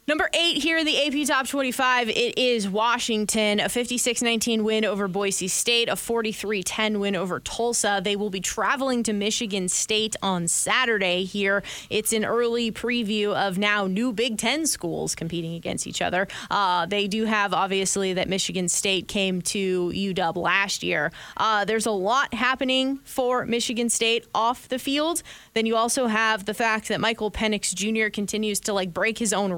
[0.07, 4.85] Number eight here in the AP Top 25, it is Washington, a 56 19 win
[4.85, 8.03] over Boise State, a 43 10 win over Tulsa.
[8.05, 11.63] They will be traveling to Michigan State on Saturday here.
[11.89, 16.29] It's an early preview of now new Big Ten schools competing against each other.
[16.51, 21.13] Uh, they do have, obviously, that Michigan State came to UW last year.
[21.39, 25.23] Uh, there's a lot happening for Michigan State off the field.
[25.55, 28.11] Then you also have the fact that Michael Penix Jr.
[28.11, 29.51] continues to like break his own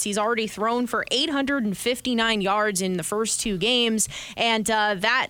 [0.00, 5.28] He's already thrown for 859 yards in the first two games, and uh, that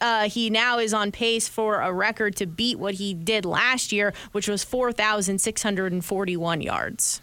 [0.00, 3.92] uh, he now is on pace for a record to beat what he did last
[3.92, 7.20] year, which was 4,641 yards.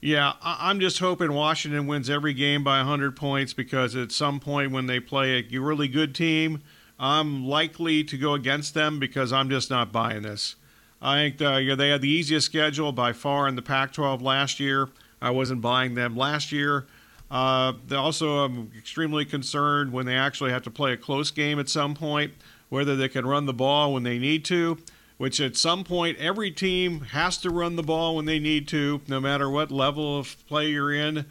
[0.00, 4.72] Yeah, I'm just hoping Washington wins every game by 100 points because at some point
[4.72, 6.60] when they play a really good team,
[6.98, 10.56] I'm likely to go against them because I'm just not buying this.
[11.00, 14.22] I think uh, you know, they had the easiest schedule by far in the Pac-12
[14.22, 14.88] last year.
[15.22, 16.86] I wasn't buying them last year.
[17.30, 21.68] Uh, also, I'm extremely concerned when they actually have to play a close game at
[21.68, 22.34] some point,
[22.68, 24.78] whether they can run the ball when they need to.
[25.16, 29.00] Which at some point, every team has to run the ball when they need to,
[29.06, 31.26] no matter what level of play you're in.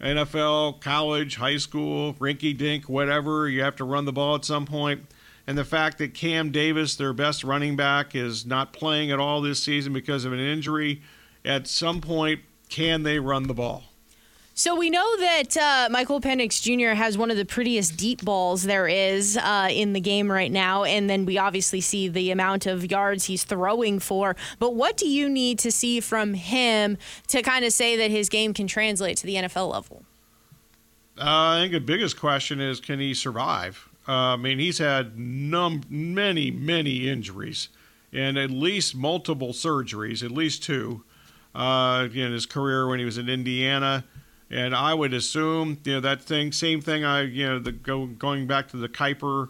[0.00, 4.64] NFL, college, high school, rinky dink, whatever, you have to run the ball at some
[4.64, 5.00] point.
[5.00, 5.16] point
[5.46, 9.40] and the fact that Cam Davis, their best running back, is not playing at all
[9.40, 11.02] this season because of an injury,
[11.44, 12.40] at some point,
[12.72, 13.84] can they run the ball?
[14.54, 16.94] So we know that uh, Michael Penix Jr.
[16.94, 20.84] has one of the prettiest deep balls there is uh, in the game right now,
[20.84, 24.36] and then we obviously see the amount of yards he's throwing for.
[24.58, 26.96] But what do you need to see from him
[27.28, 30.04] to kind of say that his game can translate to the NFL level?
[31.18, 33.88] Uh, I think the biggest question is can he survive?
[34.08, 37.68] Uh, I mean, he's had num- many, many injuries
[38.12, 41.04] and at least multiple surgeries, at least two,
[41.54, 44.04] uh, in his career when he was in Indiana.
[44.50, 47.04] And I would assume, you know, that thing, same thing.
[47.04, 49.48] I, you know, the go, going back to the Kiper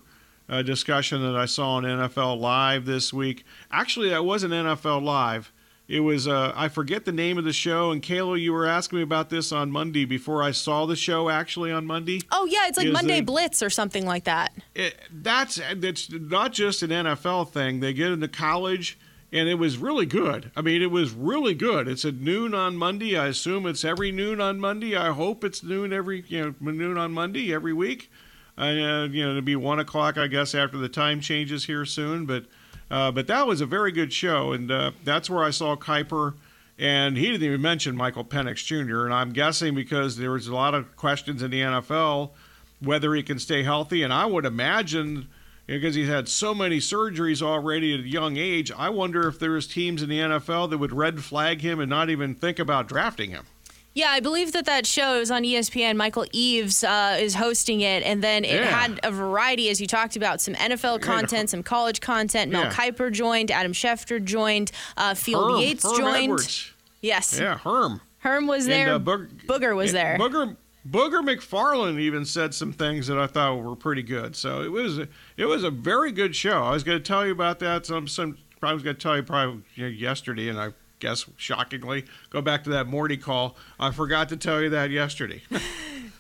[0.49, 3.45] uh, discussion that I saw on NFL Live this week.
[3.71, 5.53] Actually, that wasn't NFL Live.
[5.89, 7.91] It was uh, I forget the name of the show.
[7.91, 11.29] And Kayla, you were asking me about this on Monday before I saw the show.
[11.29, 12.21] Actually, on Monday.
[12.31, 14.53] Oh yeah, it's like Monday Blitz or something like that.
[14.75, 17.81] It, that's that's not just an NFL thing.
[17.81, 18.99] They get into college,
[19.33, 20.51] and it was really good.
[20.55, 21.89] I mean, it was really good.
[21.89, 23.17] It's at noon on Monday.
[23.17, 24.97] I assume it's every noon on Monday.
[24.97, 28.11] I hope it's noon every you know noon on Monday every week.
[28.59, 32.27] Uh, you know, it'll be one o'clock, I guess, after the time changes here soon,
[32.27, 32.47] but.
[32.91, 36.35] Uh, but that was a very good show, and uh, that's where I saw Kiper.
[36.79, 39.07] And he didn't even mention Michael Penix Jr.
[39.07, 42.33] And I'm guessing because there was a lot of questions in the NFL
[42.81, 44.03] whether he can stay healthy.
[44.03, 45.29] And I would imagine
[45.81, 49.67] because he's had so many surgeries already at a young age, I wonder if there's
[49.67, 53.31] teams in the NFL that would red flag him and not even think about drafting
[53.31, 53.47] him.
[53.95, 55.97] Yeah, I believe that that show is on ESPN.
[55.97, 58.65] Michael Eaves uh, is hosting it, and then it yeah.
[58.65, 62.51] had a variety, as you talked about, some NFL content, some college content.
[62.51, 62.73] Mel yeah.
[62.73, 66.25] Kiper joined, Adam Schefter joined, uh, Field Herm, Yates Herm joined.
[66.25, 66.73] Edwards.
[67.03, 67.39] Yes.
[67.39, 68.01] Yeah, Herm.
[68.19, 68.95] Herm was there.
[68.95, 70.17] And, uh, Boog- Booger was there.
[70.19, 70.57] Booger
[70.89, 74.35] Booger McFarland even said some things that I thought were pretty good.
[74.35, 74.99] So it was
[75.37, 76.65] it was a very good show.
[76.65, 77.87] I was going to tell you about that.
[77.87, 81.27] Some some I was going to tell you probably you know, yesterday, and I guess
[81.37, 83.57] shockingly, go back to that Morty call.
[83.79, 85.43] I forgot to tell you that yesterday.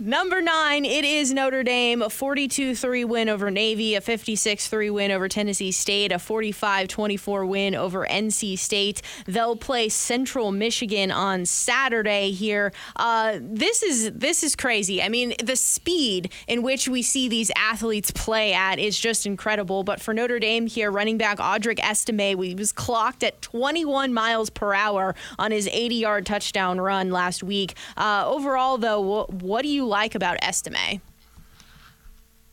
[0.05, 4.90] Number nine, it is Notre Dame, a 42 3 win over Navy, a 56 3
[4.90, 9.00] win over Tennessee State, a 45 24 win over NC State.
[9.26, 12.72] They'll play Central Michigan on Saturday here.
[12.96, 15.00] Uh, this is this is crazy.
[15.00, 19.84] I mean, the speed in which we see these athletes play at is just incredible.
[19.84, 24.50] But for Notre Dame here, running back Audric Estime, he was clocked at 21 miles
[24.50, 27.76] per hour on his 80 yard touchdown run last week.
[27.96, 31.01] Uh, overall, though, what, what do you like about Estime?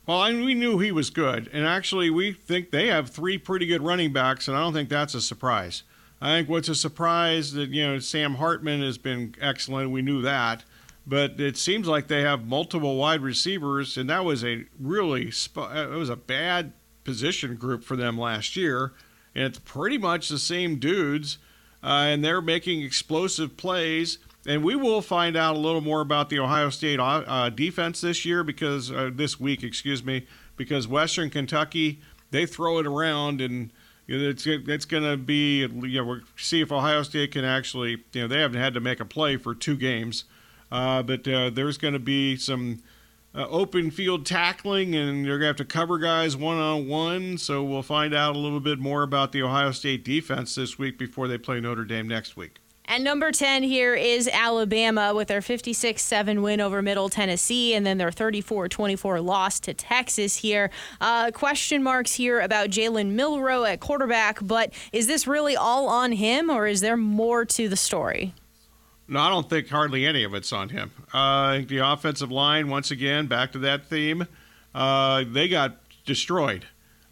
[0.06, 3.38] Well, I mean, we knew he was good, and actually, we think they have three
[3.38, 5.82] pretty good running backs, and I don't think that's a surprise.
[6.20, 9.90] I think what's a surprise that you know Sam Hartman has been excellent.
[9.90, 10.64] We knew that,
[11.06, 15.72] but it seems like they have multiple wide receivers, and that was a really sp-
[15.74, 16.72] it was a bad
[17.04, 18.92] position group for them last year,
[19.34, 21.38] and it's pretty much the same dudes,
[21.82, 24.18] uh, and they're making explosive plays.
[24.46, 28.24] And we will find out a little more about the Ohio State uh, defense this
[28.24, 30.26] year because uh, this week, excuse me,
[30.56, 33.70] because Western Kentucky they throw it around and
[34.06, 38.22] it's it's going to be you know we'll see if Ohio State can actually you
[38.22, 40.24] know they haven't had to make a play for two games,
[40.72, 42.82] uh, but uh, there's going to be some
[43.34, 47.38] uh, open field tackling and they're going to have to cover guys one on one.
[47.38, 50.98] So we'll find out a little bit more about the Ohio State defense this week
[50.98, 52.58] before they play Notre Dame next week.
[52.92, 57.86] And number 10 here is Alabama with their 56 7 win over Middle Tennessee and
[57.86, 60.72] then their 34 24 loss to Texas here.
[61.00, 66.10] Uh, question marks here about Jalen Milroe at quarterback, but is this really all on
[66.10, 68.34] him or is there more to the story?
[69.06, 70.90] No, I don't think hardly any of it's on him.
[71.12, 74.26] Uh, the offensive line, once again, back to that theme,
[74.74, 76.66] uh, they got destroyed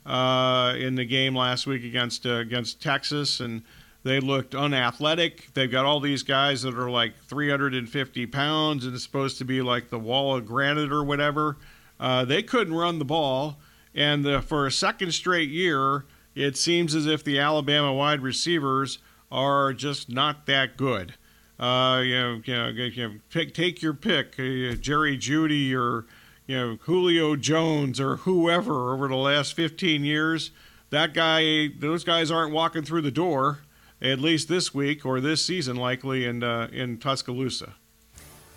[0.05, 3.63] uh, in the game last week against uh, against Texas, and
[4.05, 5.53] they looked unathletic.
[5.55, 9.61] They've got all these guys that are like 350 pounds and it's supposed to be
[9.61, 11.57] like the wall of granite or whatever.
[11.99, 13.59] Uh, they couldn't run the ball.
[13.95, 18.99] And the, for a second straight year, it seems as if the Alabama wide receivers
[19.33, 21.15] are just not that good.
[21.59, 26.07] Uh, you, know, you, know, you know, pick, take your pick, uh, Jerry Jeudy or
[26.47, 30.53] you know Julio Jones or whoever over the last 15 years.
[30.91, 33.59] That guy, those guys aren't walking through the door
[34.01, 37.75] at least this week or this season, likely in uh, in Tuscaloosa.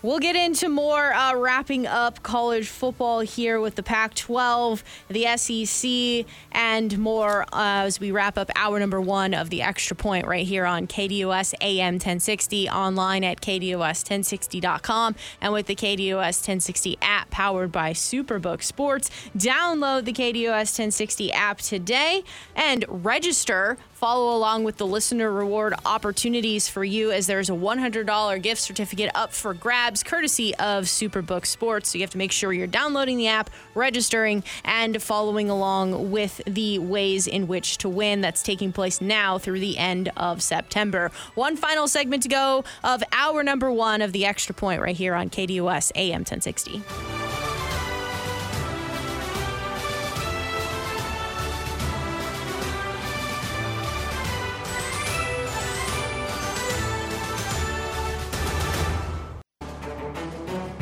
[0.02, 5.36] We'll get into more uh, wrapping up college football here with the Pac 12, the
[5.36, 10.26] SEC, and more uh, as we wrap up hour number one of the Extra Point
[10.26, 17.30] right here on KDUS AM 1060, online at KDUS1060.com, and with the KDUS 1060 app
[17.30, 19.08] powered by Superbook Sports.
[19.38, 22.24] Download the KDUS 1060 app today
[22.56, 28.42] and register follow along with the listener reward opportunities for you as there's a $100
[28.42, 31.90] gift certificate up for grabs courtesy of Superbook Sports.
[31.90, 36.40] So you have to make sure you're downloading the app, registering, and following along with
[36.48, 38.22] the ways in which to win.
[38.22, 41.12] That's taking place now through the end of September.
[41.36, 45.14] One final segment to go of hour number one of the Extra Point right here
[45.14, 47.21] on KDUS AM 1060.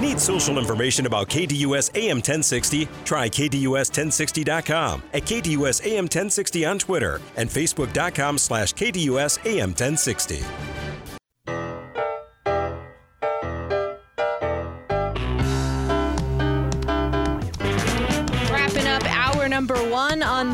[0.01, 2.88] Need social information about KDUS AM 1060?
[3.05, 10.80] Try KDUS1060.com, at KDUS AM 1060 on Twitter, and Facebook.com slash KDUS AM 1060.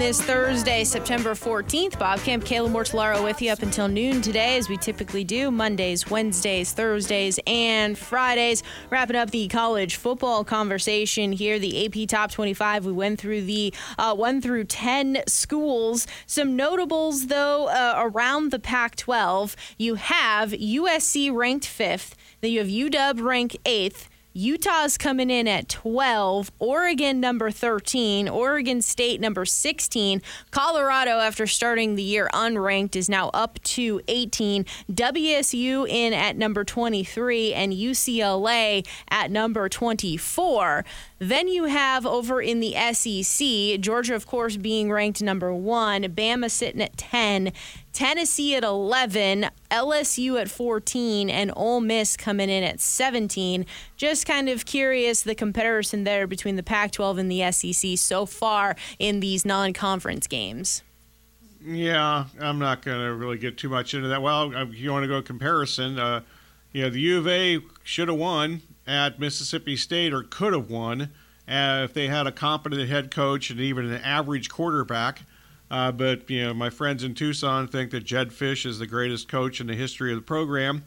[0.07, 1.99] This Thursday, September 14th.
[1.99, 6.09] Bob Camp, Kayla Mortellaro with you up until noon today, as we typically do Mondays,
[6.09, 8.63] Wednesdays, Thursdays, and Fridays.
[8.89, 12.87] Wrapping up the college football conversation here, the AP Top 25.
[12.87, 16.07] We went through the uh, 1 through 10 schools.
[16.25, 19.57] Some notables, though, uh, around the Pac 12.
[19.77, 24.09] You have USC ranked fifth, then you have UW ranked eighth.
[24.37, 30.21] Utah's coming in at 12, Oregon number 13, Oregon State number 16,
[30.51, 36.65] Colorado after starting the year unranked is now up to 18, WSU in at number
[36.65, 40.85] 23 and UCLA at number 24.
[41.19, 46.51] Then you have over in the SEC, Georgia of course being ranked number 1, Bama
[46.51, 47.53] sitting at 10,
[47.95, 53.65] Tennessee at 11, LSU at 14, and Ole Miss coming in at 17.
[53.97, 58.27] Just kind of curious the comparison there between the Pac 12 and the SEC so
[58.27, 60.83] far in these non conference games.
[61.65, 64.21] Yeah, I'm not going to really get too much into that.
[64.21, 66.21] Well, if you want to go comparison, uh,
[66.73, 70.71] you know, the U of A should have won at Mississippi State or could have
[70.71, 71.11] won
[71.49, 75.23] uh, if they had a competent head coach and even an average quarterback.
[75.71, 79.29] Uh, but you know, my friends in Tucson think that Jedd Fisch is the greatest
[79.29, 80.85] coach in the history of the program.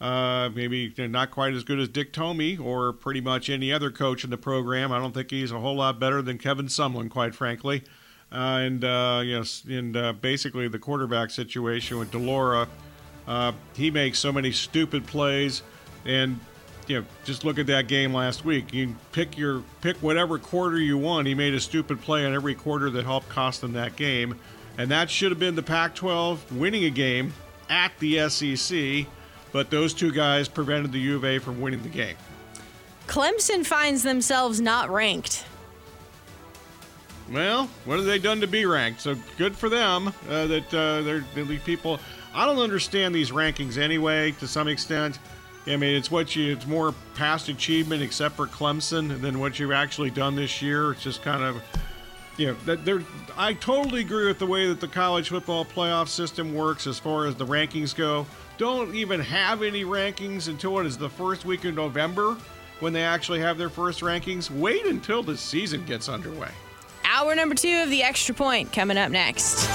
[0.00, 4.24] Uh, maybe not quite as good as Dick Tomey or pretty much any other coach
[4.24, 4.92] in the program.
[4.92, 7.82] I don't think he's a whole lot better than Kevin Sumlin, quite frankly.
[8.30, 12.68] Uh, and uh, yes, and uh, basically the quarterback situation with de Laura,
[13.74, 15.62] he makes so many stupid plays,
[16.04, 16.38] and
[16.86, 18.72] you know, just look at that game last week.
[18.72, 21.26] You pick your pick whatever quarter you want.
[21.26, 24.38] He made a stupid play on every quarter that helped cost them that game,
[24.78, 27.32] and that should have been the Pac-12 winning a game
[27.68, 29.06] at the SEC,
[29.52, 32.16] but those two guys prevented the U of A from winning the game.
[33.06, 35.44] Clemson finds themselves not ranked.
[37.30, 39.00] Well, what have they done to be ranked?
[39.00, 41.98] So good for them uh, that uh, they're, they're people.
[42.32, 44.32] I don't understand these rankings anyway.
[44.32, 45.18] To some extent,
[45.66, 46.52] I mean, it's what you.
[46.52, 50.92] It's more past achievement, except for Clemson, than what you've actually done this year.
[50.92, 51.60] It's just kind of,
[52.36, 53.02] you know, that there.
[53.36, 57.26] I totally agree with the way that the college football playoff system works as far
[57.26, 58.26] as the rankings go.
[58.58, 62.36] Don't even have any rankings until it is the first week of November
[62.80, 64.50] when they actually have their first rankings.
[64.50, 66.50] Wait until the season gets underway.
[67.04, 69.68] Hour number two of the extra point coming up next.